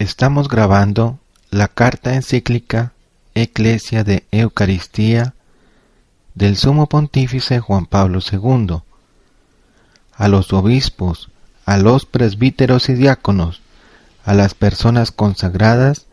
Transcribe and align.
Estamos 0.00 0.48
grabando 0.48 1.18
la 1.50 1.66
carta 1.66 2.14
encíclica 2.14 2.92
Eclesia 3.34 4.04
de 4.04 4.24
Eucaristía 4.30 5.34
del 6.36 6.56
Sumo 6.56 6.88
Pontífice 6.88 7.58
Juan 7.58 7.84
Pablo 7.84 8.20
II 8.20 8.78
a 10.14 10.28
los 10.28 10.52
obispos, 10.52 11.30
a 11.66 11.78
los 11.78 12.06
presbíteros 12.06 12.88
y 12.88 12.94
diáconos, 12.94 13.60
a 14.24 14.34
las 14.34 14.54
personas 14.54 15.10
consagradas 15.10 16.06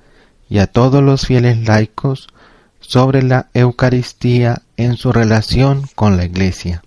y 0.49 0.57
a 0.57 0.65
todos 0.65 1.03
los 1.03 1.27
fieles 1.27 1.67
laicos 1.67 2.27
sobre 2.79 3.21
la 3.21 3.49
Eucaristía 3.53 4.63
en 4.77 4.97
su 4.97 5.11
relación 5.11 5.83
con 5.93 6.17
la 6.17 6.25
Iglesia. 6.25 6.81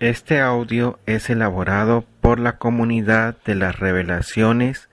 Este 0.00 0.40
audio 0.40 0.98
es 1.06 1.30
elaborado 1.30 2.04
por 2.20 2.40
la 2.40 2.58
comunidad 2.58 3.36
de 3.44 3.54
las 3.54 3.78
revelaciones 3.78 4.88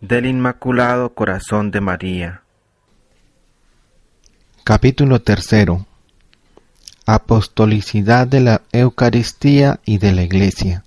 del 0.00 0.26
Inmaculado 0.26 1.14
Corazón 1.14 1.70
de 1.70 1.80
María. 1.80 2.42
Capítulo 4.62 5.22
tercero. 5.22 5.86
Apostolicidad 7.06 8.26
de 8.26 8.40
la 8.40 8.62
Eucaristía 8.72 9.80
y 9.84 9.98
de 9.98 10.12
la 10.12 10.22
Iglesia. 10.22 10.84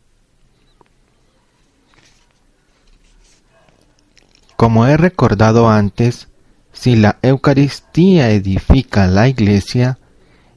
Como 4.55 4.85
he 4.85 4.97
recordado 4.97 5.69
antes, 5.69 6.27
si 6.73 6.95
la 6.95 7.17
Eucaristía 7.21 8.29
edifica 8.29 9.07
la 9.07 9.27
Iglesia 9.27 9.97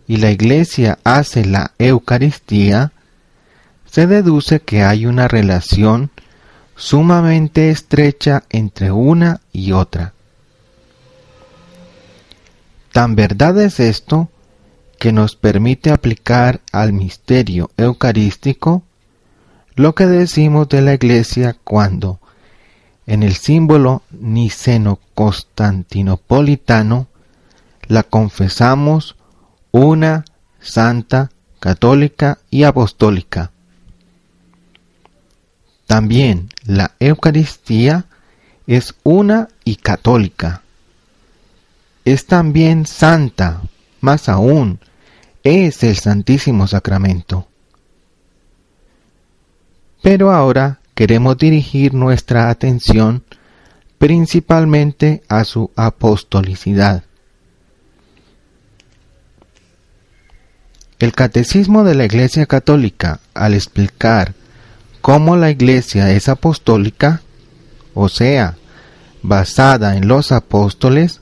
y 0.09 0.17
la 0.17 0.31
Iglesia 0.31 0.99
hace 1.05 1.45
la 1.45 1.73
Eucaristía, 1.79 2.93
se 3.87 4.07
deduce 4.07 4.61
que 4.61 4.83
hay 4.83 5.07
una 5.07 5.29
relación 5.29 6.11
sumamente 6.77 7.71
estrecha 7.71 8.45
entre 8.51 8.91
una 8.91 9.41
y 9.53 9.73
otra. 9.73 10.13
Tan 12.93 13.17
verdad 13.17 13.61
es 13.61 13.81
esto 13.81 14.29
que 14.99 15.13
nos 15.13 15.35
permite 15.35 15.91
aplicar 15.91 16.61
al 16.71 16.93
misterio 16.93 17.71
eucarístico 17.77 18.83
lo 19.75 19.95
que 19.95 20.07
decimos 20.07 20.69
de 20.69 20.83
la 20.83 20.93
Iglesia 20.95 21.57
cuando 21.65 22.21
en 23.07 23.23
el 23.23 23.35
símbolo 23.35 24.03
niceno-constantinopolitano 24.11 27.07
la 27.89 28.03
confesamos 28.05 29.17
una, 29.73 30.25
santa, 30.61 31.31
católica 31.59 32.39
y 32.51 32.63
apostólica. 32.63 33.51
También 35.87 36.51
la 36.65 36.93
Eucaristía 37.01 38.07
es 38.67 38.95
una 39.03 39.49
y 39.65 39.77
católica. 39.77 40.63
Es 42.05 42.27
también 42.27 42.87
santa, 42.87 43.63
más 44.01 44.29
aún, 44.29 44.81
es 45.43 45.83
el 45.83 45.97
Santísimo 45.97 46.67
Sacramento. 46.67 47.49
Pero 50.03 50.33
ahora 50.33 50.81
queremos 50.95 51.39
dirigir 51.39 51.95
nuestra 51.95 52.51
atención 52.51 53.25
principalmente 53.99 55.23
a 55.29 55.45
su 55.45 55.71
apostolicidad. 55.77 57.05
El 60.99 61.13
Catecismo 61.13 61.83
de 61.85 61.95
la 61.95 62.05
Iglesia 62.05 62.47
Católica, 62.47 63.21
al 63.35 63.55
explicar 63.55 64.35
cómo 65.03 65.37
la 65.37 65.51
Iglesia 65.51 66.11
es 66.13 66.29
apostólica, 66.29 67.21
o 67.93 68.09
sea, 68.09 68.57
basada 69.21 69.97
en 69.97 70.09
los 70.09 70.33
apóstoles, 70.33 71.21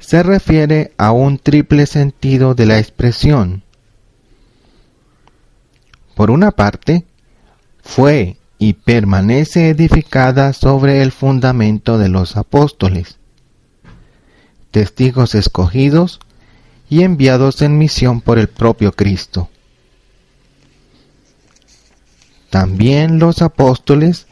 se 0.00 0.22
refiere 0.22 0.92
a 0.98 1.12
un 1.12 1.38
triple 1.38 1.86
sentido 1.86 2.54
de 2.54 2.66
la 2.66 2.78
expresión. 2.78 3.62
Por 6.16 6.30
una 6.30 6.50
parte, 6.50 7.04
fue 7.82 8.36
y 8.58 8.74
permanece 8.74 9.70
edificada 9.70 10.52
sobre 10.52 11.02
el 11.02 11.12
fundamento 11.12 11.96
de 11.96 12.08
los 12.08 12.36
apóstoles, 12.36 13.18
testigos 14.72 15.34
escogidos 15.36 16.20
y 16.90 17.02
enviados 17.02 17.62
en 17.62 17.78
misión 17.78 18.20
por 18.20 18.38
el 18.38 18.48
propio 18.48 18.92
Cristo. 18.92 19.48
También 22.52 23.18
los 23.18 23.40
apóstoles 23.40 24.26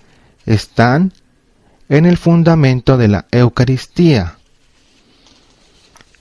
están 0.44 1.14
en 1.88 2.04
el 2.04 2.18
fundamento 2.18 2.98
de 2.98 3.08
la 3.08 3.24
Eucaristía, 3.30 4.36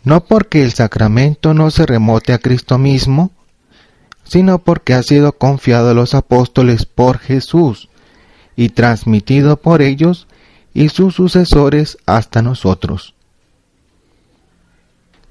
no 0.05 0.23
porque 0.23 0.63
el 0.63 0.71
sacramento 0.71 1.53
no 1.53 1.71
se 1.71 1.85
remote 1.85 2.31
a 2.31 2.37
Cristo 2.37 2.77
mismo, 2.77 3.31
sino 4.23 4.59
porque 4.59 4.93
ha 4.93 5.03
sido 5.03 5.33
confiado 5.33 5.89
a 5.89 5.93
los 5.93 6.15
apóstoles 6.15 6.85
por 6.85 7.17
Jesús 7.19 7.89
y 8.55 8.69
transmitido 8.69 9.57
por 9.57 9.81
ellos 9.81 10.29
y 10.73 10.87
sus 10.87 11.15
sucesores 11.15 11.97
hasta 12.05 12.41
nosotros. 12.41 13.13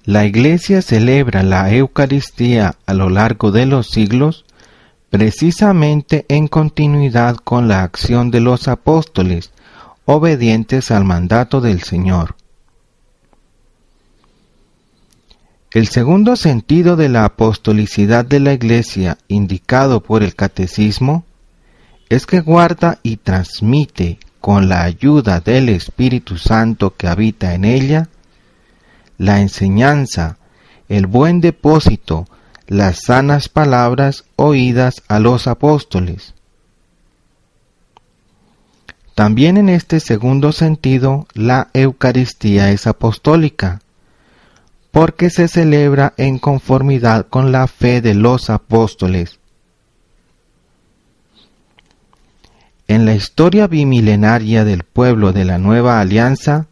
La 0.05 0.27
Iglesia 0.27 0.83
celebra 0.83 1.43
la 1.43 1.73
Eucaristía 1.73 2.77
a 2.85 2.93
lo 2.93 3.09
largo 3.09 3.53
de 3.53 3.65
los 3.65 3.89
siglos 3.89 4.45
precisamente 5.11 6.27
en 6.29 6.49
continuidad 6.49 7.37
con 7.37 7.69
la 7.69 7.83
acción 7.83 8.31
de 8.31 8.41
los 8.41 8.69
apóstoles, 8.69 9.53
obedientes 10.05 10.91
al 10.91 11.05
mandato 11.05 11.61
del 11.61 11.83
Señor. 11.83 12.37
El 15.71 15.89
segundo 15.89 16.37
sentido 16.37 16.97
de 16.97 17.09
la 17.09 17.25
apostolicidad 17.25 18.25
de 18.25 18.41
la 18.41 18.55
Iglesia 18.55 19.19
indicado 19.29 20.03
por 20.03 20.23
el 20.23 20.35
Catecismo 20.35 21.25
es 22.09 22.27
que 22.27 22.41
guarda 22.41 22.99
y 23.03 23.19
transmite 23.19 24.19
con 24.41 24.69
la 24.69 24.83
ayuda 24.83 25.41
del 25.41 25.69
Espíritu 25.69 26.39
Santo 26.39 26.97
que 26.97 27.07
habita 27.07 27.55
en 27.55 27.65
ella 27.67 28.09
la 29.19 29.41
enseñanza, 29.41 30.39
el 30.89 31.07
buen 31.07 31.41
depósito, 31.41 32.27
las 32.69 33.01
sanas 33.06 33.49
palabras 33.49 34.25
oídas 34.37 35.03
a 35.09 35.19
los 35.19 35.47
apóstoles. 35.47 36.34
También 39.15 39.56
en 39.56 39.69
este 39.69 39.99
segundo 39.99 40.53
sentido 40.53 41.27
la 41.33 41.71
Eucaristía 41.73 42.71
es 42.71 42.87
apostólica, 42.87 43.81
porque 44.93 45.31
se 45.31 45.49
celebra 45.49 46.12
en 46.19 46.39
conformidad 46.39 47.27
con 47.27 47.53
la 47.53 47.67
fe 47.67 48.01
de 48.01 48.15
los 48.15 48.51
apóstoles. 48.51 49.41
En 52.87 53.06
la 53.06 53.15
historia 53.15 53.67
bimilenaria 53.67 54.65
del 54.65 54.85
pueblo 54.85 55.32
de 55.32 55.44
la 55.44 55.59
Nueva 55.59 56.00
Alianza, 56.00 56.67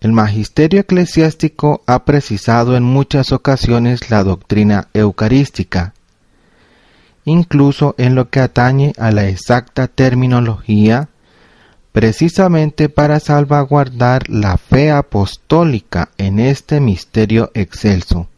el 0.00 0.12
magisterio 0.12 0.80
eclesiástico 0.80 1.82
ha 1.86 2.04
precisado 2.04 2.76
en 2.76 2.84
muchas 2.84 3.32
ocasiones 3.32 4.10
la 4.10 4.22
doctrina 4.22 4.88
eucarística, 4.94 5.92
incluso 7.24 7.94
en 7.98 8.14
lo 8.14 8.30
que 8.30 8.40
atañe 8.40 8.92
a 8.96 9.10
la 9.10 9.28
exacta 9.28 9.88
terminología 9.88 11.08
precisamente 11.92 12.88
para 12.88 13.18
salvaguardar 13.18 14.28
la 14.28 14.56
fe 14.56 14.92
apostólica 14.92 16.10
en 16.16 16.38
este 16.38 16.80
misterio 16.80 17.50
excelso. 17.54 18.28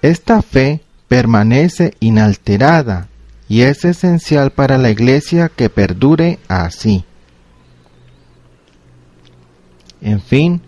Esta 0.00 0.42
fe 0.42 0.82
permanece 1.08 1.94
inalterada 1.98 3.08
y 3.48 3.62
es 3.62 3.84
esencial 3.84 4.52
para 4.52 4.78
la 4.78 4.90
Iglesia 4.90 5.48
que 5.48 5.70
perdure 5.70 6.38
así. 6.46 7.04
En 10.00 10.20
fin, 10.20 10.62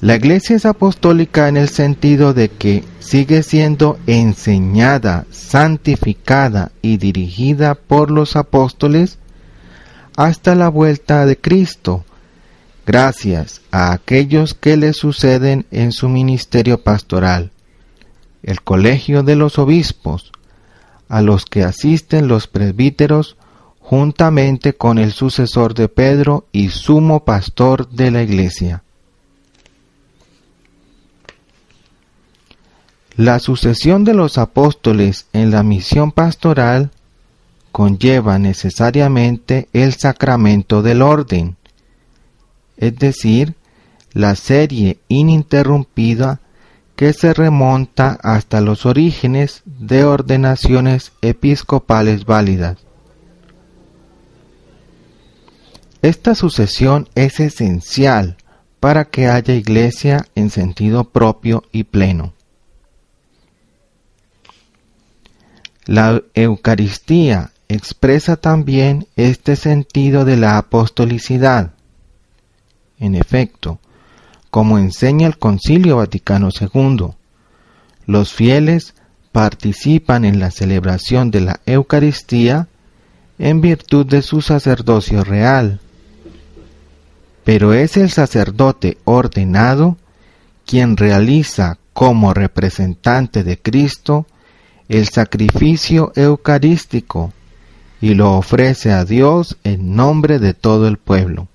La 0.00 0.14
iglesia 0.14 0.54
es 0.54 0.64
apostólica 0.64 1.48
en 1.48 1.56
el 1.56 1.68
sentido 1.68 2.32
de 2.32 2.50
que 2.50 2.84
sigue 3.00 3.42
siendo 3.42 3.98
enseñada, 4.06 5.26
santificada 5.32 6.70
y 6.82 6.98
dirigida 6.98 7.74
por 7.74 8.12
los 8.12 8.36
apóstoles 8.36 9.18
hasta 10.16 10.54
la 10.54 10.68
vuelta 10.68 11.26
de 11.26 11.36
Cristo, 11.36 12.04
gracias 12.86 13.60
a 13.72 13.92
aquellos 13.92 14.54
que 14.54 14.76
le 14.76 14.92
suceden 14.92 15.66
en 15.72 15.90
su 15.90 16.08
ministerio 16.08 16.80
pastoral, 16.80 17.50
el 18.44 18.62
colegio 18.62 19.24
de 19.24 19.34
los 19.34 19.58
obispos, 19.58 20.30
a 21.08 21.22
los 21.22 21.44
que 21.44 21.64
asisten 21.64 22.28
los 22.28 22.46
presbíteros 22.46 23.36
juntamente 23.88 24.74
con 24.74 24.98
el 24.98 25.12
sucesor 25.12 25.72
de 25.72 25.88
Pedro 25.88 26.44
y 26.52 26.68
sumo 26.68 27.24
pastor 27.24 27.88
de 27.88 28.10
la 28.10 28.22
iglesia. 28.22 28.82
La 33.16 33.38
sucesión 33.38 34.04
de 34.04 34.12
los 34.12 34.36
apóstoles 34.36 35.24
en 35.32 35.50
la 35.50 35.62
misión 35.62 36.12
pastoral 36.12 36.90
conlleva 37.72 38.38
necesariamente 38.38 39.70
el 39.72 39.94
sacramento 39.94 40.82
del 40.82 41.00
orden, 41.00 41.56
es 42.76 42.94
decir, 42.94 43.54
la 44.12 44.34
serie 44.34 44.98
ininterrumpida 45.08 46.40
que 46.94 47.14
se 47.14 47.32
remonta 47.32 48.18
hasta 48.22 48.60
los 48.60 48.84
orígenes 48.84 49.62
de 49.64 50.04
ordenaciones 50.04 51.12
episcopales 51.22 52.26
válidas. 52.26 52.87
Esta 56.02 56.34
sucesión 56.34 57.08
es 57.14 57.40
esencial 57.40 58.36
para 58.78 59.06
que 59.06 59.26
haya 59.26 59.54
iglesia 59.54 60.26
en 60.34 60.50
sentido 60.50 61.10
propio 61.10 61.64
y 61.72 61.84
pleno. 61.84 62.34
La 65.84 66.22
Eucaristía 66.34 67.50
expresa 67.68 68.36
también 68.36 69.06
este 69.16 69.56
sentido 69.56 70.24
de 70.24 70.36
la 70.36 70.58
apostolicidad. 70.58 71.72
En 72.98 73.14
efecto, 73.14 73.80
como 74.50 74.78
enseña 74.78 75.26
el 75.26 75.38
Concilio 75.38 75.96
Vaticano 75.96 76.50
II, 76.50 77.14
los 78.06 78.32
fieles 78.32 78.94
participan 79.32 80.24
en 80.24 80.38
la 80.38 80.50
celebración 80.50 81.30
de 81.30 81.40
la 81.40 81.60
Eucaristía 81.66 82.68
en 83.38 83.60
virtud 83.60 84.06
de 84.06 84.22
su 84.22 84.42
sacerdocio 84.42 85.24
real. 85.24 85.80
Pero 87.48 87.72
es 87.72 87.96
el 87.96 88.10
sacerdote 88.10 88.98
ordenado 89.04 89.96
quien 90.66 90.98
realiza 90.98 91.78
como 91.94 92.34
representante 92.34 93.42
de 93.42 93.56
Cristo 93.56 94.26
el 94.90 95.08
sacrificio 95.08 96.12
eucarístico 96.14 97.32
y 98.02 98.12
lo 98.12 98.36
ofrece 98.36 98.92
a 98.92 99.06
Dios 99.06 99.56
en 99.64 99.96
nombre 99.96 100.38
de 100.38 100.52
todo 100.52 100.88
el 100.88 100.98
pueblo. 100.98 101.48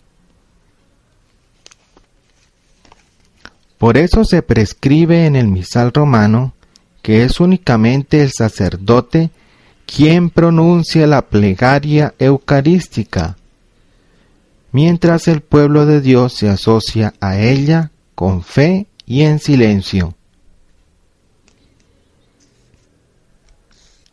Por 3.77 3.95
eso 3.99 4.25
se 4.25 4.41
prescribe 4.41 5.27
en 5.27 5.35
el 5.35 5.47
misal 5.47 5.93
romano 5.93 6.55
que 7.03 7.21
es 7.23 7.39
únicamente 7.39 8.23
el 8.23 8.31
sacerdote 8.35 9.29
quien 9.85 10.31
pronuncia 10.31 11.05
la 11.05 11.21
plegaria 11.21 12.15
eucarística, 12.17 13.37
mientras 14.73 15.29
el 15.29 15.41
pueblo 15.41 15.85
de 15.85 16.01
Dios 16.01 16.33
se 16.33 16.49
asocia 16.49 17.13
a 17.21 17.37
ella 17.39 17.91
con 18.15 18.43
fe 18.43 18.87
y 19.05 19.21
en 19.21 19.39
silencio. 19.39 20.15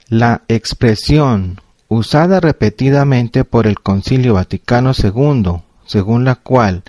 La 0.08 0.42
expresión 0.48 1.60
usada 1.88 2.40
repetidamente 2.40 3.44
por 3.44 3.66
el 3.66 3.80
Concilio 3.80 4.34
Vaticano 4.34 4.92
II, 4.96 5.62
según 5.86 6.24
la 6.24 6.36
cual 6.36 6.84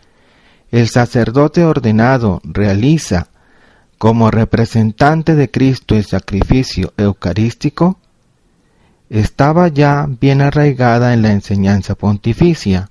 el 0.70 0.88
sacerdote 0.88 1.64
ordenado 1.66 2.42
realiza 2.44 3.30
como 3.98 4.32
representante 4.32 5.36
de 5.36 5.50
Cristo 5.50 5.96
el 5.96 6.06
sacrificio 6.06 6.94
eucarístico, 6.98 8.00
estaba 9.10 9.68
ya 9.68 10.08
bien 10.08 10.42
arraigada 10.42 11.14
en 11.14 11.22
la 11.22 11.32
enseñanza 11.32 11.96
pontificia. 11.96 12.91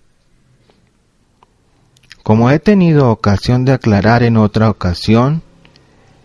Como 2.23 2.51
he 2.51 2.59
tenido 2.59 3.11
ocasión 3.11 3.65
de 3.65 3.73
aclarar 3.73 4.23
en 4.23 4.37
otra 4.37 4.71
ocasión, 4.71 5.43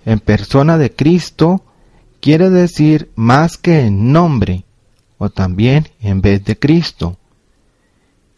en 0.06 0.20
persona 0.20 0.78
de 0.78 0.92
Cristo 0.92 1.64
quiere 2.20 2.50
decir 2.50 3.10
más 3.16 3.58
que 3.58 3.82
en 3.82 4.12
nombre 4.12 4.66
o 5.18 5.30
también 5.30 5.88
en 6.02 6.22
vez 6.22 6.44
de 6.44 6.58
Cristo. 6.58 7.18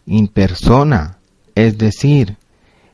In 0.06 0.28
persona, 0.28 1.18
es 1.56 1.78
decir, 1.78 2.38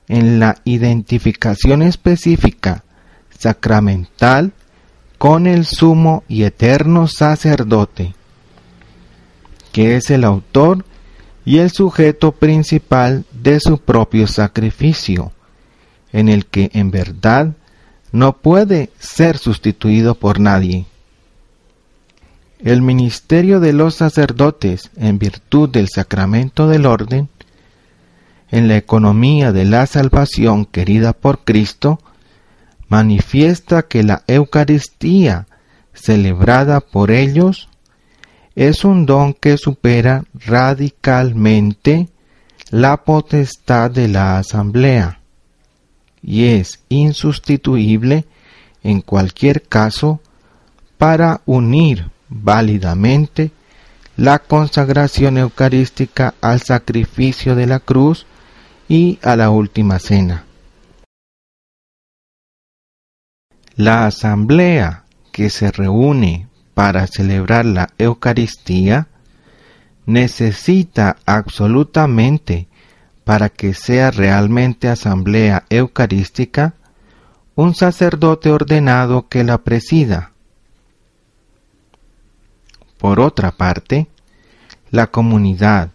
en 0.07 0.39
la 0.39 0.57
identificación 0.63 1.81
específica 1.81 2.83
sacramental 3.37 4.53
con 5.17 5.47
el 5.47 5.65
sumo 5.65 6.23
y 6.27 6.43
eterno 6.43 7.07
sacerdote, 7.07 8.13
que 9.71 9.97
es 9.97 10.09
el 10.09 10.23
autor 10.23 10.85
y 11.45 11.57
el 11.57 11.71
sujeto 11.71 12.31
principal 12.31 13.25
de 13.31 13.59
su 13.59 13.77
propio 13.79 14.27
sacrificio, 14.27 15.31
en 16.11 16.29
el 16.29 16.45
que 16.45 16.69
en 16.73 16.91
verdad 16.91 17.53
no 18.11 18.37
puede 18.37 18.91
ser 18.99 19.37
sustituido 19.37 20.15
por 20.15 20.39
nadie. 20.39 20.85
El 22.59 22.81
ministerio 22.81 23.59
de 23.59 23.73
los 23.73 23.95
sacerdotes 23.95 24.89
en 24.95 25.19
virtud 25.19 25.69
del 25.69 25.89
sacramento 25.89 26.67
del 26.67 26.85
orden, 26.85 27.27
en 28.51 28.67
la 28.67 28.77
economía 28.77 29.51
de 29.51 29.65
la 29.65 29.85
salvación 29.87 30.65
querida 30.65 31.11
por 31.11 31.39
Cristo, 31.39 31.99
manifiesta 32.87 33.81
que 33.81 34.03
la 34.03 34.23
Eucaristía 34.27 35.47
celebrada 35.93 36.79
por 36.79 37.11
ellos 37.11 37.67
es 38.55 38.85
un 38.85 39.05
don 39.05 39.33
que 39.33 39.57
supera 39.57 40.23
radicalmente 40.33 42.09
la 42.69 43.03
potestad 43.03 43.91
de 43.91 44.07
la 44.07 44.37
asamblea 44.37 45.19
y 46.21 46.45
es 46.45 46.79
insustituible 46.89 48.25
en 48.83 49.01
cualquier 49.01 49.63
caso 49.63 50.21
para 50.97 51.41
unir 51.45 52.09
válidamente 52.29 53.51
la 54.15 54.39
consagración 54.39 55.37
eucarística 55.37 56.35
al 56.39 56.61
sacrificio 56.61 57.55
de 57.55 57.67
la 57.67 57.79
cruz 57.79 58.25
y 58.87 59.19
a 59.23 59.35
la 59.35 59.49
última 59.49 59.99
cena. 59.99 60.45
La 63.75 64.05
asamblea 64.05 65.03
que 65.31 65.49
se 65.49 65.71
reúne 65.71 66.47
para 66.73 67.07
celebrar 67.07 67.65
la 67.65 67.89
Eucaristía 67.97 69.07
necesita 70.05 71.17
absolutamente 71.25 72.67
para 73.23 73.49
que 73.49 73.73
sea 73.73 74.11
realmente 74.11 74.89
asamblea 74.89 75.65
eucarística, 75.69 76.73
un 77.55 77.73
sacerdote 77.73 78.51
ordenado 78.51 79.27
que 79.29 79.43
la 79.43 79.59
presida. 79.59 80.31
Por 82.97 83.19
otra 83.19 83.51
parte, 83.51 84.07
la 84.91 85.07
comunidad 85.07 85.89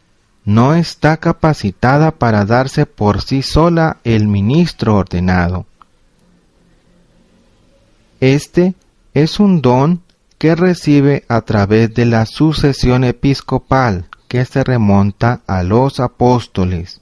no 0.44 0.74
está 0.74 1.18
capacitada 1.18 2.12
para 2.12 2.44
darse 2.46 2.86
por 2.86 3.20
sí 3.20 3.42
sola 3.42 3.98
el 4.04 4.28
ministro 4.28 4.96
ordenado. 4.96 5.66
Este 8.20 8.74
es 9.12 9.38
un 9.38 9.60
don 9.60 10.02
que 10.38 10.54
recibe 10.54 11.24
a 11.28 11.40
través 11.42 11.92
de 11.94 12.06
la 12.06 12.24
sucesión 12.24 13.04
episcopal 13.04 14.08
que 14.28 14.44
se 14.44 14.62
remonta 14.62 15.40
a 15.46 15.64
los 15.64 15.98
apóstoles. 15.98 17.00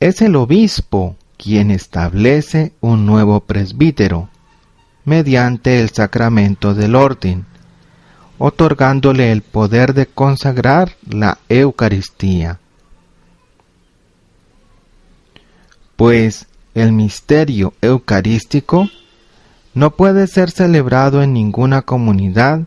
Es 0.00 0.20
el 0.20 0.36
obispo 0.36 1.16
quien 1.36 1.70
establece 1.70 2.72
un 2.80 3.06
nuevo 3.06 3.40
presbítero 3.40 4.28
mediante 5.04 5.80
el 5.80 5.90
sacramento 5.90 6.74
del 6.74 6.96
orden, 6.96 7.46
otorgándole 8.38 9.32
el 9.32 9.42
poder 9.42 9.94
de 9.94 10.06
consagrar 10.06 10.96
la 11.08 11.38
Eucaristía. 11.48 12.58
Pues 15.96 16.46
el 16.74 16.92
misterio 16.92 17.74
eucarístico 17.80 18.88
no 19.78 19.92
puede 19.92 20.26
ser 20.26 20.50
celebrado 20.50 21.22
en 21.22 21.32
ninguna 21.32 21.82
comunidad 21.82 22.62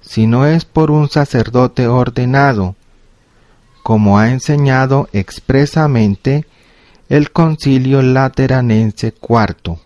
si 0.00 0.26
no 0.26 0.44
es 0.44 0.64
por 0.64 0.90
un 0.90 1.08
sacerdote 1.08 1.86
ordenado, 1.86 2.74
como 3.84 4.18
ha 4.18 4.30
enseñado 4.30 5.08
expresamente 5.12 6.46
el 7.08 7.30
Concilio 7.30 8.02
Lateranense 8.02 9.14
IV. 9.22 9.78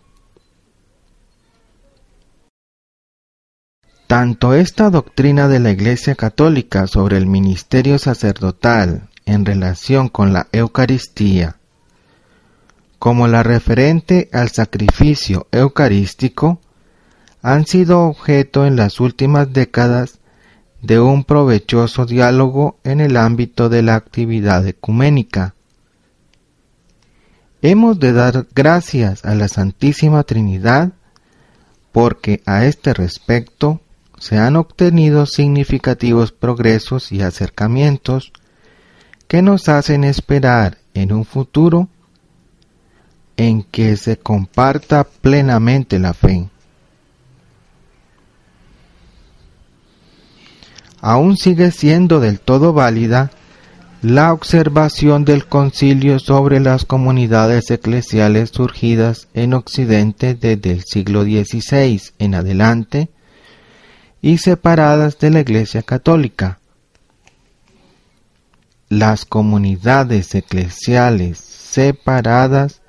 Tanto 4.06 4.54
esta 4.54 4.88
doctrina 4.88 5.48
de 5.48 5.60
la 5.60 5.72
Iglesia 5.72 6.14
Católica 6.14 6.86
sobre 6.86 7.18
el 7.18 7.26
ministerio 7.26 7.98
sacerdotal 7.98 9.10
en 9.26 9.44
relación 9.44 10.08
con 10.08 10.32
la 10.32 10.48
Eucaristía, 10.52 11.56
como 12.98 13.28
la 13.28 13.42
referente 13.42 14.30
al 14.32 14.48
sacrificio 14.48 15.48
eucarístico, 15.52 16.61
han 17.42 17.66
sido 17.66 18.06
objeto 18.06 18.64
en 18.66 18.76
las 18.76 19.00
últimas 19.00 19.52
décadas 19.52 20.20
de 20.80 21.00
un 21.00 21.24
provechoso 21.24 22.06
diálogo 22.06 22.78
en 22.84 23.00
el 23.00 23.16
ámbito 23.16 23.68
de 23.68 23.82
la 23.82 23.96
actividad 23.96 24.66
ecuménica. 24.66 25.54
Hemos 27.60 27.98
de 27.98 28.12
dar 28.12 28.46
gracias 28.54 29.24
a 29.24 29.34
la 29.34 29.48
Santísima 29.48 30.22
Trinidad 30.22 30.92
porque 31.92 32.42
a 32.46 32.64
este 32.64 32.94
respecto 32.94 33.80
se 34.18 34.38
han 34.38 34.56
obtenido 34.56 35.26
significativos 35.26 36.32
progresos 36.32 37.12
y 37.12 37.22
acercamientos 37.22 38.32
que 39.26 39.42
nos 39.42 39.68
hacen 39.68 40.04
esperar 40.04 40.78
en 40.94 41.12
un 41.12 41.24
futuro 41.24 41.88
en 43.36 43.62
que 43.62 43.96
se 43.96 44.16
comparta 44.16 45.04
plenamente 45.04 45.98
la 45.98 46.14
fe. 46.14 46.48
Aún 51.02 51.36
sigue 51.36 51.72
siendo 51.72 52.20
del 52.20 52.38
todo 52.38 52.72
válida 52.72 53.32
la 54.02 54.32
observación 54.32 55.24
del 55.24 55.46
concilio 55.46 56.20
sobre 56.20 56.60
las 56.60 56.84
comunidades 56.84 57.70
eclesiales 57.72 58.50
surgidas 58.50 59.26
en 59.34 59.52
Occidente 59.52 60.34
desde 60.34 60.70
el 60.70 60.84
siglo 60.84 61.24
XVI 61.24 62.00
en 62.20 62.36
adelante, 62.36 63.10
y 64.20 64.38
separadas 64.38 65.18
de 65.18 65.30
la 65.30 65.40
Iglesia 65.40 65.82
Católica. 65.82 66.60
Las 68.88 69.24
comunidades 69.24 70.36
eclesiales 70.36 71.38
separadas, 71.38 72.80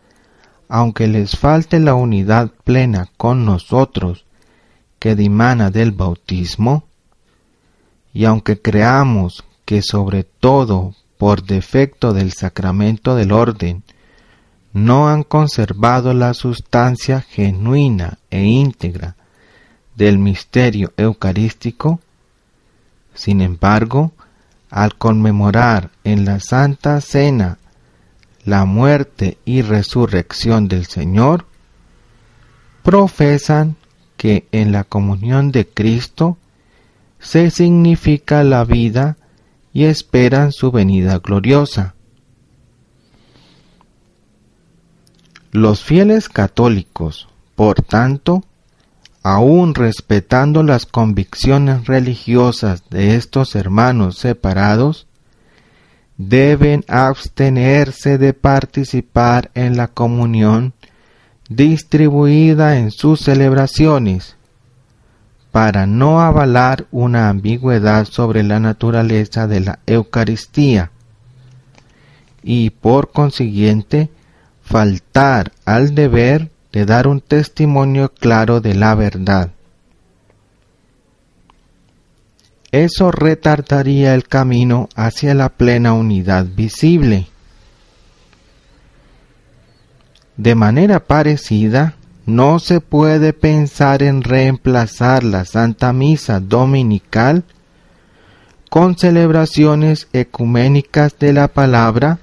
aunque 0.69 1.07
les 1.07 1.35
falte 1.35 1.79
la 1.79 1.95
unidad 1.95 2.51
plena 2.63 3.09
con 3.17 3.43
nosotros 3.43 4.25
que 4.99 5.15
dimana 5.15 5.71
del 5.71 5.91
bautismo, 5.91 6.85
y 8.13 8.25
aunque 8.25 8.61
creamos 8.61 9.43
que 9.65 9.81
sobre 9.81 10.23
todo 10.23 10.95
por 11.17 11.43
defecto 11.43 12.13
del 12.13 12.31
sacramento 12.33 13.15
del 13.15 13.31
orden, 13.31 13.83
no 14.73 15.07
han 15.07 15.23
conservado 15.23 16.13
la 16.13 16.33
sustancia 16.33 17.21
genuina 17.21 18.17
e 18.29 18.43
íntegra 18.43 19.15
del 19.95 20.17
misterio 20.17 20.91
eucarístico, 20.97 21.99
sin 23.13 23.41
embargo, 23.41 24.11
al 24.69 24.95
conmemorar 24.95 25.91
en 26.03 26.25
la 26.25 26.39
Santa 26.39 26.99
Cena 27.01 27.59
la 28.43 28.65
muerte 28.65 29.37
y 29.45 29.61
resurrección 29.61 30.67
del 30.67 30.87
Señor, 30.87 31.45
profesan 32.81 33.75
que 34.17 34.47
en 34.51 34.71
la 34.71 34.83
comunión 34.83 35.51
de 35.51 35.67
Cristo 35.67 36.37
se 37.23 37.49
significa 37.49 38.43
la 38.43 38.65
vida 38.65 39.17
y 39.71 39.85
esperan 39.85 40.51
su 40.51 40.71
venida 40.71 41.17
gloriosa. 41.19 41.95
Los 45.51 45.83
fieles 45.83 46.29
católicos, 46.29 47.29
por 47.55 47.81
tanto, 47.81 48.43
aun 49.23 49.73
respetando 49.73 50.63
las 50.63 50.85
convicciones 50.85 51.85
religiosas 51.85 52.83
de 52.89 53.15
estos 53.15 53.55
hermanos 53.55 54.17
separados, 54.17 55.07
deben 56.17 56.83
abstenerse 56.89 58.17
de 58.17 58.33
participar 58.33 59.49
en 59.53 59.77
la 59.77 59.87
comunión 59.87 60.73
distribuida 61.49 62.77
en 62.77 62.91
sus 62.91 63.21
celebraciones, 63.21 64.35
para 65.53 65.85
no 65.85 66.19
avalar 66.19 66.87
una 66.89 67.29
ambigüedad 67.29 68.05
sobre 68.05 68.41
la 68.41 68.59
naturaleza 68.59 69.45
de 69.45 69.59
la 69.59 69.79
Eucaristía 69.85 70.89
y 72.41 72.71
por 72.71 73.11
consiguiente 73.11 74.09
faltar 74.63 75.51
al 75.63 75.93
deber 75.93 76.49
de 76.71 76.85
dar 76.87 77.07
un 77.07 77.21
testimonio 77.21 78.09
claro 78.09 78.61
de 78.61 78.73
la 78.73 78.95
verdad. 78.95 79.51
Eso 82.71 83.11
retardaría 83.11 84.15
el 84.15 84.27
camino 84.27 84.89
hacia 84.95 85.35
la 85.35 85.49
plena 85.49 85.93
unidad 85.93 86.47
visible. 86.47 87.27
De 90.35 90.55
manera 90.55 90.99
parecida, 91.05 91.93
no 92.25 92.59
se 92.59 92.79
puede 92.79 93.33
pensar 93.33 94.01
en 94.01 94.21
reemplazar 94.21 95.23
la 95.23 95.45
Santa 95.45 95.91
Misa 95.91 96.39
Dominical 96.39 97.43
con 98.69 98.97
celebraciones 98.97 100.07
ecuménicas 100.13 101.17
de 101.19 101.33
la 101.33 101.47
palabra 101.47 102.19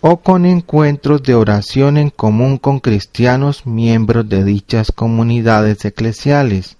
o 0.00 0.18
con 0.18 0.46
encuentros 0.46 1.22
de 1.22 1.34
oración 1.34 1.96
en 1.96 2.10
común 2.10 2.58
con 2.58 2.80
cristianos 2.80 3.64
miembros 3.66 4.28
de 4.28 4.44
dichas 4.44 4.92
comunidades 4.92 5.84
eclesiales, 5.84 6.76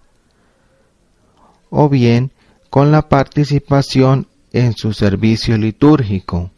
o 1.70 1.88
bien 1.88 2.32
con 2.68 2.92
la 2.92 3.08
participación 3.08 4.28
en 4.52 4.74
su 4.74 4.92
servicio 4.92 5.56
litúrgico. 5.56 6.50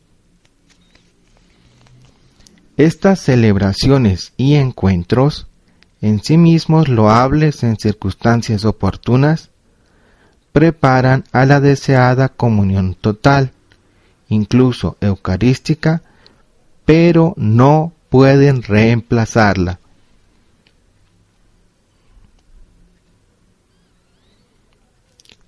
Estas 2.76 3.20
celebraciones 3.20 4.32
y 4.36 4.54
encuentros, 4.54 5.46
en 6.06 6.22
sí 6.22 6.38
mismos 6.38 6.88
loables 6.88 7.64
en 7.64 7.76
circunstancias 7.76 8.64
oportunas, 8.64 9.50
preparan 10.52 11.24
a 11.32 11.44
la 11.46 11.60
deseada 11.60 12.28
comunión 12.28 12.94
total, 12.94 13.50
incluso 14.28 14.96
eucarística, 15.00 16.02
pero 16.84 17.34
no 17.36 17.92
pueden 18.08 18.62
reemplazarla. 18.62 19.80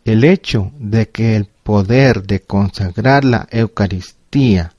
El 0.04 0.24
hecho 0.24 0.72
de 0.80 1.08
que 1.08 1.36
el 1.36 1.44
poder 1.44 2.24
de 2.24 2.40
consagrar 2.40 3.24
la 3.24 3.46
Eucaristía 3.52 4.72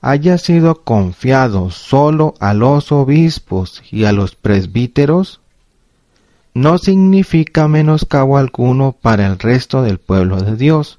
haya 0.00 0.38
sido 0.38 0.82
confiado 0.82 1.70
solo 1.70 2.34
a 2.40 2.54
los 2.54 2.90
obispos 2.92 3.82
y 3.90 4.04
a 4.04 4.12
los 4.12 4.34
presbíteros 4.34 5.40
no 6.54 6.78
significa 6.78 7.68
menoscabo 7.68 8.36
alguno 8.36 8.92
para 8.92 9.26
el 9.26 9.38
resto 9.38 9.82
del 9.82 9.98
pueblo 9.98 10.40
de 10.40 10.56
Dios, 10.56 10.98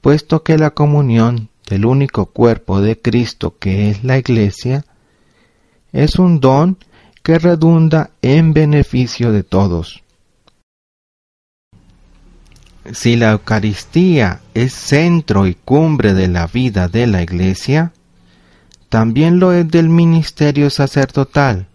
puesto 0.00 0.42
que 0.42 0.58
la 0.58 0.70
comunión 0.70 1.48
del 1.68 1.86
único 1.86 2.26
cuerpo 2.26 2.80
de 2.80 3.00
Cristo 3.00 3.54
que 3.58 3.90
es 3.90 4.04
la 4.04 4.18
Iglesia, 4.18 4.84
es 5.92 6.16
un 6.16 6.40
don 6.40 6.76
que 7.22 7.38
redunda 7.38 8.10
en 8.22 8.52
beneficio 8.52 9.32
de 9.32 9.42
todos. 9.42 10.02
Si 12.92 13.16
la 13.16 13.32
Eucaristía 13.32 14.40
es 14.54 14.72
centro 14.72 15.46
y 15.46 15.54
cumbre 15.54 16.14
de 16.14 16.28
la 16.28 16.46
vida 16.46 16.88
de 16.88 17.06
la 17.06 17.22
Iglesia, 17.22 17.92
también 18.88 19.38
lo 19.38 19.52
es 19.52 19.68
del 19.68 19.88
ministerio 19.88 20.70
sacerdotal. 20.70 21.68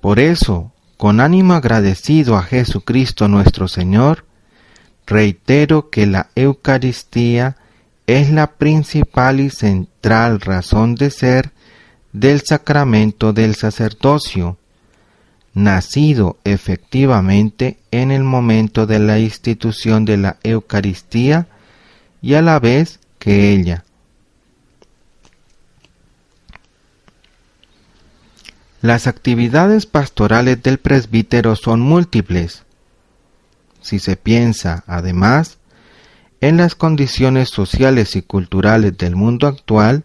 Por 0.00 0.18
eso, 0.18 0.72
con 0.96 1.20
ánimo 1.20 1.54
agradecido 1.54 2.36
a 2.36 2.42
Jesucristo 2.42 3.28
nuestro 3.28 3.68
Señor, 3.68 4.24
reitero 5.06 5.90
que 5.90 6.06
la 6.06 6.30
Eucaristía 6.34 7.56
es 8.06 8.30
la 8.30 8.52
principal 8.52 9.40
y 9.40 9.50
central 9.50 10.40
razón 10.40 10.94
de 10.94 11.10
ser 11.10 11.52
del 12.12 12.42
sacramento 12.42 13.32
del 13.32 13.54
sacerdocio, 13.54 14.56
nacido 15.54 16.36
efectivamente 16.44 17.78
en 17.90 18.10
el 18.10 18.24
momento 18.24 18.86
de 18.86 18.98
la 18.98 19.18
institución 19.18 20.04
de 20.04 20.16
la 20.16 20.36
Eucaristía 20.42 21.46
y 22.20 22.34
a 22.34 22.42
la 22.42 22.58
vez 22.58 22.98
que 23.18 23.52
ella. 23.52 23.84
Las 28.82 29.06
actividades 29.06 29.86
pastorales 29.86 30.62
del 30.62 30.78
presbítero 30.78 31.56
son 31.56 31.80
múltiples. 31.80 32.64
Si 33.80 33.98
se 33.98 34.16
piensa, 34.16 34.84
además, 34.86 35.58
En 36.40 36.58
las 36.58 36.74
condiciones 36.74 37.48
sociales 37.48 38.16
y 38.16 38.20
culturales 38.20 38.98
del 38.98 39.16
mundo 39.16 39.46
actual, 39.46 40.04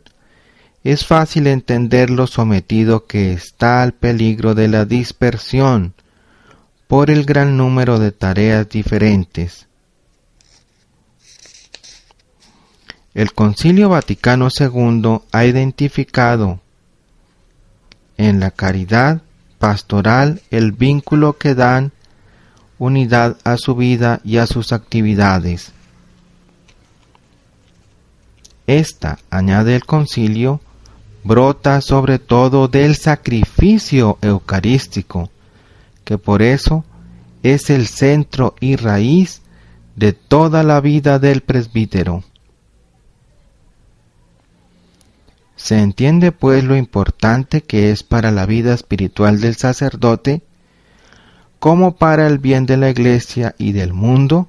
es 0.83 1.05
fácil 1.05 1.47
entender 1.47 2.09
lo 2.09 2.27
sometido 2.27 3.05
que 3.05 3.33
está 3.33 3.81
al 3.81 3.93
peligro 3.93 4.55
de 4.55 4.67
la 4.67 4.85
dispersión 4.85 5.93
por 6.87 7.09
el 7.09 7.25
gran 7.25 7.57
número 7.57 7.99
de 7.99 8.11
tareas 8.11 8.69
diferentes. 8.69 9.67
El 13.13 13.33
Concilio 13.33 13.89
Vaticano 13.89 14.47
II 14.57 15.19
ha 15.31 15.45
identificado 15.45 16.61
en 18.17 18.39
la 18.39 18.51
caridad 18.51 19.21
pastoral 19.57 20.41
el 20.51 20.71
vínculo 20.71 21.37
que 21.37 21.53
dan 21.53 21.91
unidad 22.77 23.37
a 23.43 23.57
su 23.57 23.75
vida 23.75 24.21
y 24.23 24.37
a 24.37 24.47
sus 24.47 24.71
actividades. 24.71 25.73
Esta, 28.67 29.19
añade 29.29 29.75
el 29.75 29.85
concilio, 29.85 30.61
brota 31.29 31.79
sobre 31.81 32.17
todo 32.17 32.67
del 32.67 32.95
sacrificio 32.95 34.17
eucarístico, 34.23 35.29
que 36.03 36.17
por 36.17 36.41
eso 36.41 36.83
es 37.43 37.69
el 37.69 37.85
centro 37.85 38.55
y 38.59 38.77
raíz 38.77 39.43
de 39.95 40.13
toda 40.13 40.63
la 40.63 40.81
vida 40.81 41.19
del 41.19 41.41
presbítero. 41.41 42.23
Se 45.55 45.77
entiende 45.77 46.31
pues 46.31 46.63
lo 46.63 46.75
importante 46.75 47.61
que 47.61 47.91
es 47.91 48.01
para 48.01 48.31
la 48.31 48.47
vida 48.47 48.73
espiritual 48.73 49.39
del 49.39 49.55
sacerdote, 49.55 50.41
como 51.59 51.95
para 51.95 52.25
el 52.25 52.39
bien 52.39 52.65
de 52.65 52.77
la 52.77 52.89
Iglesia 52.89 53.53
y 53.59 53.73
del 53.73 53.93
mundo, 53.93 54.47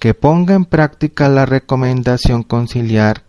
que 0.00 0.12
ponga 0.12 0.54
en 0.54 0.66
práctica 0.66 1.30
la 1.30 1.46
recomendación 1.46 2.42
conciliar 2.42 3.23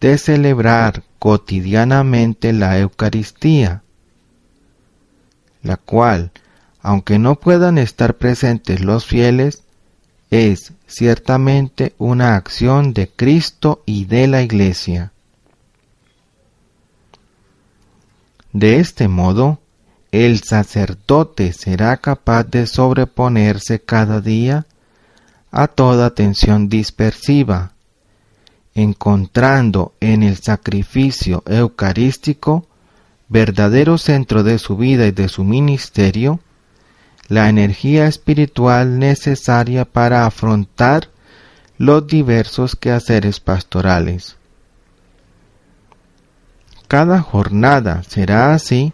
de 0.00 0.18
celebrar 0.18 1.02
cotidianamente 1.18 2.52
la 2.52 2.78
Eucaristía, 2.78 3.82
la 5.62 5.76
cual, 5.76 6.30
aunque 6.80 7.18
no 7.18 7.36
puedan 7.36 7.78
estar 7.78 8.16
presentes 8.16 8.80
los 8.80 9.06
fieles, 9.06 9.62
es 10.30 10.72
ciertamente 10.86 11.94
una 11.98 12.36
acción 12.36 12.92
de 12.92 13.08
Cristo 13.08 13.82
y 13.86 14.04
de 14.04 14.28
la 14.28 14.42
Iglesia. 14.42 15.12
De 18.52 18.78
este 18.78 19.08
modo, 19.08 19.60
el 20.10 20.42
sacerdote 20.42 21.52
será 21.52 21.96
capaz 21.98 22.44
de 22.44 22.66
sobreponerse 22.66 23.80
cada 23.80 24.20
día 24.20 24.66
a 25.50 25.66
toda 25.68 26.14
tensión 26.14 26.68
dispersiva, 26.68 27.72
encontrando 28.78 29.92
en 29.98 30.22
el 30.22 30.36
sacrificio 30.36 31.42
eucarístico, 31.46 32.68
verdadero 33.28 33.98
centro 33.98 34.44
de 34.44 34.60
su 34.60 34.76
vida 34.76 35.08
y 35.08 35.10
de 35.10 35.28
su 35.28 35.42
ministerio, 35.42 36.38
la 37.26 37.48
energía 37.48 38.06
espiritual 38.06 39.00
necesaria 39.00 39.84
para 39.84 40.26
afrontar 40.26 41.08
los 41.76 42.06
diversos 42.06 42.76
quehaceres 42.76 43.40
pastorales. 43.40 44.36
Cada 46.86 47.20
jornada 47.20 48.04
será 48.04 48.54
así 48.54 48.92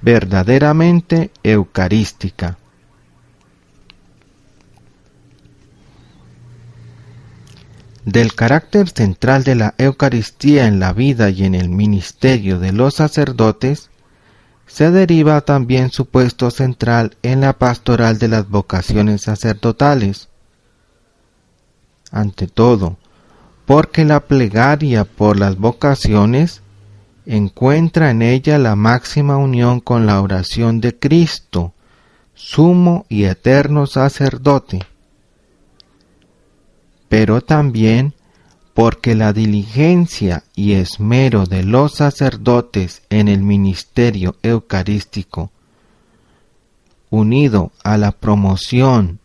verdaderamente 0.00 1.30
eucarística. 1.44 2.58
Del 8.04 8.34
carácter 8.34 8.88
central 8.88 9.44
de 9.44 9.54
la 9.54 9.74
Eucaristía 9.78 10.66
en 10.66 10.80
la 10.80 10.92
vida 10.92 11.30
y 11.30 11.44
en 11.44 11.54
el 11.54 11.68
ministerio 11.68 12.58
de 12.58 12.72
los 12.72 12.94
sacerdotes, 12.94 13.90
se 14.66 14.90
deriva 14.90 15.40
también 15.42 15.90
su 15.90 16.06
puesto 16.06 16.50
central 16.50 17.16
en 17.22 17.42
la 17.42 17.52
pastoral 17.52 18.18
de 18.18 18.28
las 18.28 18.48
vocaciones 18.48 19.22
sacerdotales. 19.22 20.28
Ante 22.10 22.48
todo, 22.48 22.96
porque 23.66 24.04
la 24.04 24.20
plegaria 24.20 25.04
por 25.04 25.38
las 25.38 25.56
vocaciones 25.56 26.62
encuentra 27.26 28.10
en 28.10 28.22
ella 28.22 28.58
la 28.58 28.74
máxima 28.74 29.36
unión 29.36 29.80
con 29.80 30.06
la 30.06 30.20
oración 30.20 30.80
de 30.80 30.98
Cristo, 30.98 31.72
sumo 32.34 33.06
y 33.08 33.24
eterno 33.24 33.86
sacerdote, 33.86 34.80
pero 37.12 37.42
también 37.42 38.14
porque 38.72 39.14
la 39.14 39.34
diligencia 39.34 40.44
y 40.56 40.72
esmero 40.72 41.44
de 41.44 41.62
los 41.62 41.96
sacerdotes 41.96 43.02
en 43.10 43.28
el 43.28 43.42
ministerio 43.42 44.36
eucarístico, 44.42 45.50
unido 47.10 47.70
a 47.84 47.98
la 47.98 48.12
promoción 48.12 49.18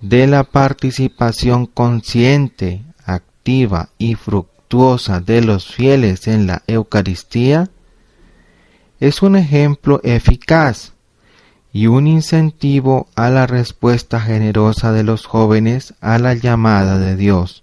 de 0.00 0.26
la 0.26 0.42
participación 0.42 1.66
consciente, 1.66 2.82
activa 3.04 3.90
y 3.96 4.16
fructífera, 4.16 4.50
de 5.26 5.42
los 5.42 5.66
fieles 5.66 6.28
en 6.28 6.46
la 6.46 6.62
Eucaristía 6.68 7.70
es 9.00 9.20
un 9.20 9.34
ejemplo 9.34 10.00
eficaz 10.04 10.92
y 11.72 11.86
un 11.86 12.06
incentivo 12.06 13.08
a 13.14 13.30
la 13.30 13.46
respuesta 13.46 14.20
generosa 14.20 14.92
de 14.92 15.04
los 15.04 15.26
jóvenes 15.26 15.94
a 16.00 16.18
la 16.18 16.34
llamada 16.34 16.98
de 16.98 17.16
Dios. 17.16 17.62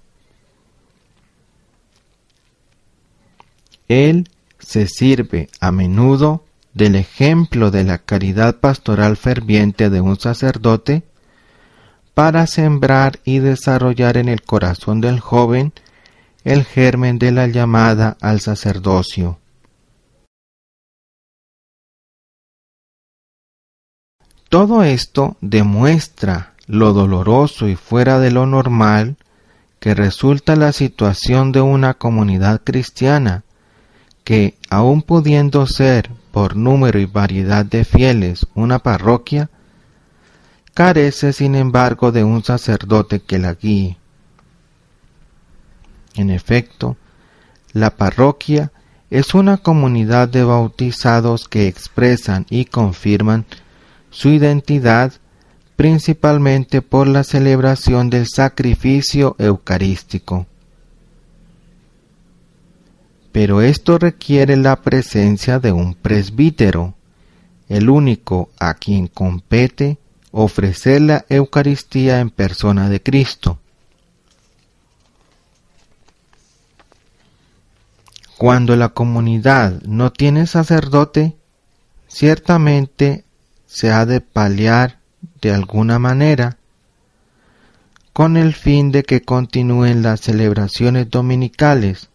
Él 3.87 4.29
se 4.59 4.87
sirve 4.87 5.49
a 5.59 5.71
menudo 5.71 6.43
del 6.73 6.95
ejemplo 6.95 7.71
de 7.71 7.83
la 7.83 7.97
caridad 7.97 8.57
pastoral 8.57 9.17
ferviente 9.17 9.89
de 9.89 10.01
un 10.01 10.19
sacerdote 10.19 11.03
para 12.13 12.47
sembrar 12.47 13.19
y 13.23 13.39
desarrollar 13.39 14.17
en 14.17 14.29
el 14.29 14.41
corazón 14.41 15.01
del 15.01 15.19
joven 15.19 15.73
el 16.43 16.65
germen 16.65 17.19
de 17.19 17.31
la 17.31 17.47
llamada 17.47 18.17
al 18.21 18.39
sacerdocio. 18.39 19.39
Todo 24.49 24.83
esto 24.83 25.35
demuestra 25.41 26.53
lo 26.67 26.93
doloroso 26.93 27.67
y 27.67 27.75
fuera 27.75 28.19
de 28.19 28.31
lo 28.31 28.45
normal 28.45 29.17
que 29.79 29.93
resulta 29.93 30.55
la 30.55 30.71
situación 30.71 31.51
de 31.51 31.61
una 31.61 31.93
comunidad 31.95 32.61
cristiana 32.63 33.43
que, 34.23 34.57
aun 34.69 35.01
pudiendo 35.01 35.67
ser 35.67 36.09
por 36.31 36.55
número 36.55 36.99
y 36.99 37.05
variedad 37.05 37.65
de 37.65 37.85
fieles 37.85 38.45
una 38.55 38.79
parroquia, 38.79 39.49
carece 40.73 41.33
sin 41.33 41.55
embargo 41.55 42.11
de 42.11 42.23
un 42.23 42.43
sacerdote 42.43 43.21
que 43.21 43.39
la 43.39 43.53
guíe. 43.53 43.97
En 46.15 46.29
efecto, 46.29 46.97
la 47.73 47.91
parroquia 47.91 48.71
es 49.09 49.33
una 49.33 49.57
comunidad 49.57 50.27
de 50.27 50.43
bautizados 50.43 51.47
que 51.47 51.67
expresan 51.67 52.45
y 52.49 52.65
confirman 52.65 53.45
su 54.17 54.29
identidad 54.29 55.13
principalmente 55.75 56.81
por 56.81 57.05
la 57.05 57.23
celebración 57.23 58.09
del 58.09 58.25
sacrificio 58.25 59.35
eucarístico. 59.37 60.47
Pero 63.31 63.61
esto 63.61 63.99
requiere 63.99 64.57
la 64.57 64.81
presencia 64.81 65.59
de 65.59 65.71
un 65.71 65.93
presbítero, 65.93 66.95
el 67.69 67.91
único 67.91 68.49
a 68.57 68.73
quien 68.73 69.05
compete 69.05 69.99
ofrecer 70.31 71.01
la 71.01 71.25
Eucaristía 71.29 72.19
en 72.19 72.31
persona 72.31 72.89
de 72.89 73.03
Cristo. 73.03 73.59
Cuando 78.35 78.75
la 78.75 78.89
comunidad 78.89 79.79
no 79.83 80.11
tiene 80.11 80.47
sacerdote, 80.47 81.37
ciertamente 82.07 83.26
se 83.67 83.91
ha 83.91 84.05
de 84.05 84.21
paliar 84.21 84.99
de 85.41 85.51
alguna 85.51 85.99
manera 85.99 86.57
con 88.13 88.35
el 88.35 88.55
fin 88.55 88.91
de 88.91 89.03
que 89.03 89.21
continúen 89.21 90.01
las 90.01 90.21
celebraciones 90.21 91.09
dominicales 91.11 92.09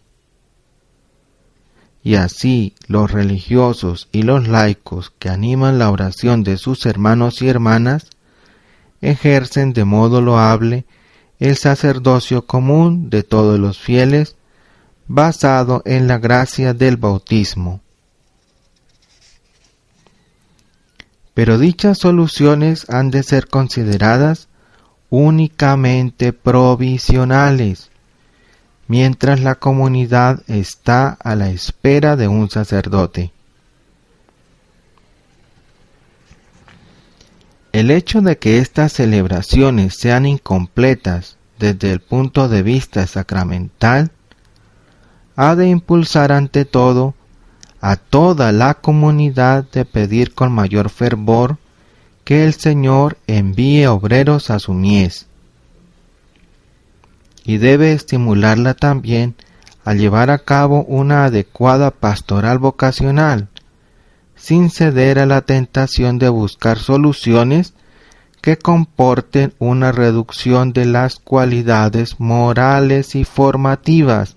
y 2.02 2.16
así 2.16 2.74
los 2.88 3.12
religiosos 3.12 4.08
y 4.10 4.22
los 4.22 4.48
laicos 4.48 5.12
que 5.18 5.28
animan 5.28 5.78
la 5.78 5.90
oración 5.90 6.42
de 6.42 6.56
sus 6.56 6.84
hermanos 6.86 7.40
y 7.42 7.48
hermanas 7.48 8.06
ejercen 9.00 9.72
de 9.72 9.84
modo 9.84 10.20
loable 10.20 10.84
el 11.38 11.56
sacerdocio 11.56 12.46
común 12.46 13.10
de 13.10 13.22
todos 13.22 13.60
los 13.60 13.78
fieles 13.78 14.36
basado 15.06 15.82
en 15.84 16.08
la 16.08 16.18
gracia 16.18 16.72
del 16.74 16.96
bautismo. 16.96 17.80
Pero 21.34 21.58
dichas 21.58 21.98
soluciones 21.98 22.88
han 22.90 23.10
de 23.10 23.22
ser 23.22 23.48
consideradas 23.48 24.48
únicamente 25.08 26.32
provisionales, 26.32 27.90
mientras 28.88 29.40
la 29.40 29.54
comunidad 29.54 30.42
está 30.46 31.08
a 31.08 31.34
la 31.34 31.50
espera 31.50 32.16
de 32.16 32.28
un 32.28 32.50
sacerdote. 32.50 33.32
El 37.72 37.90
hecho 37.90 38.20
de 38.20 38.36
que 38.36 38.58
estas 38.58 38.92
celebraciones 38.92 39.96
sean 39.98 40.26
incompletas 40.26 41.38
desde 41.58 41.92
el 41.92 42.00
punto 42.00 42.48
de 42.48 42.62
vista 42.62 43.06
sacramental 43.06 44.10
ha 45.36 45.54
de 45.54 45.68
impulsar 45.68 46.32
ante 46.32 46.66
todo 46.66 47.14
a 47.82 47.96
toda 47.96 48.52
la 48.52 48.74
comunidad 48.74 49.64
de 49.64 49.84
pedir 49.84 50.34
con 50.34 50.52
mayor 50.52 50.88
fervor 50.88 51.58
que 52.24 52.44
el 52.44 52.54
Señor 52.54 53.18
envíe 53.26 53.86
obreros 53.86 54.50
a 54.50 54.60
su 54.60 54.72
mies. 54.72 55.26
Y 57.44 57.56
debe 57.58 57.92
estimularla 57.92 58.74
también 58.74 59.34
a 59.84 59.94
llevar 59.94 60.30
a 60.30 60.38
cabo 60.38 60.84
una 60.84 61.24
adecuada 61.24 61.90
pastoral 61.90 62.60
vocacional, 62.60 63.48
sin 64.36 64.70
ceder 64.70 65.18
a 65.18 65.26
la 65.26 65.40
tentación 65.40 66.20
de 66.20 66.28
buscar 66.28 66.78
soluciones 66.78 67.74
que 68.40 68.58
comporten 68.58 69.54
una 69.58 69.90
reducción 69.90 70.72
de 70.72 70.84
las 70.84 71.16
cualidades 71.16 72.20
morales 72.20 73.16
y 73.16 73.24
formativas 73.24 74.36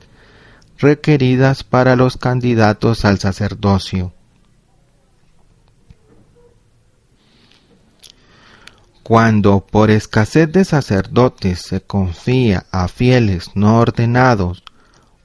requeridas 0.77 1.63
para 1.63 1.95
los 1.95 2.17
candidatos 2.17 3.05
al 3.05 3.19
sacerdocio. 3.19 4.13
Cuando 9.03 9.59
por 9.59 9.91
escasez 9.91 10.51
de 10.51 10.65
sacerdotes 10.65 11.61
se 11.61 11.79
confía 11.81 12.65
a 12.71 12.87
fieles 12.87 13.51
no 13.53 13.77
ordenados 13.77 14.63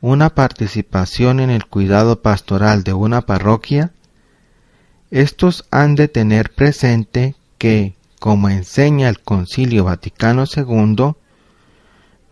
una 0.03 0.35
participación 0.35 1.41
en 1.41 1.51
el 1.51 1.67
cuidado 1.67 2.21
pastoral 2.21 2.85
de 2.85 2.93
una 2.93 3.23
parroquia, 3.23 3.93
estos 5.11 5.65
han 5.71 5.95
de 5.95 6.09
tener 6.09 6.53
presente 6.53 7.35
que, 7.59 7.97
como 8.19 8.49
enseña 8.49 9.09
el 9.09 9.21
Concilio 9.21 9.85
Vaticano 9.85 10.45
II, 10.45 11.15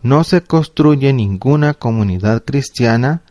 no 0.01 0.23
se 0.23 0.41
construye 0.41 1.13
ninguna 1.13 1.73
comunidad 1.73 2.43
cristiana 2.43 3.21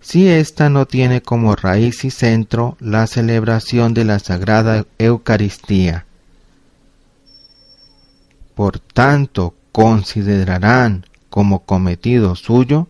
si 0.00 0.28
ésta 0.28 0.68
no 0.68 0.86
tiene 0.86 1.22
como 1.22 1.54
raíz 1.54 2.04
y 2.04 2.10
centro 2.10 2.76
la 2.80 3.06
celebración 3.06 3.94
de 3.94 4.04
la 4.04 4.18
Sagrada 4.18 4.84
Eucaristía. 4.98 6.06
Por 8.54 8.78
tanto, 8.78 9.54
considerarán 9.70 11.06
como 11.30 11.60
cometido 11.60 12.34
suyo 12.34 12.88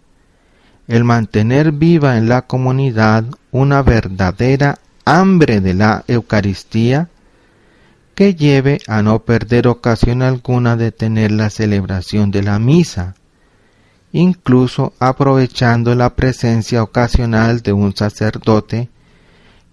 el 0.89 1.05
mantener 1.05 1.71
viva 1.71 2.17
en 2.17 2.29
la 2.29 2.43
comunidad 2.43 3.25
una 3.53 3.83
verdadera 3.83 4.79
hambre 5.05 5.61
de 5.61 5.75
la 5.75 6.05
Eucaristía 6.09 7.09
que 8.23 8.37
lleve 8.37 8.79
a 8.87 9.03
no 9.03 9.25
perder 9.25 9.67
ocasión 9.67 10.23
alguna 10.23 10.77
de 10.77 10.93
tener 10.93 11.33
la 11.33 11.51
celebración 11.51 12.31
de 12.31 12.45
la 12.45 12.61
misa, 12.61 13.17
incluso 14.13 14.93
aprovechando 15.01 15.97
la 15.97 16.15
presencia 16.15 16.85
ocasional 16.85 17.63
de 17.63 17.73
un 17.73 17.97
sacerdote 17.97 18.91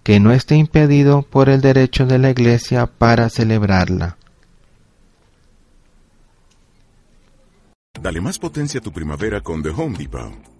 que 0.02 0.18
no 0.18 0.32
esté 0.32 0.56
impedido 0.56 1.22
por 1.22 1.48
el 1.48 1.60
derecho 1.60 2.06
de 2.06 2.18
la 2.18 2.30
Iglesia 2.30 2.86
para 2.86 3.30
celebrarla. 3.30 4.16
Dale 8.02 8.20
más 8.20 8.40
potencia 8.40 8.80
a 8.80 8.82
tu 8.82 8.90
primavera 8.90 9.42
con 9.42 9.62
The 9.62 9.68
Home 9.68 9.96
Depot. 9.96 10.59